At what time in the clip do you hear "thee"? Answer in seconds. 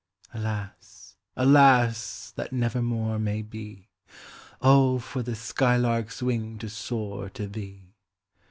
7.45-7.93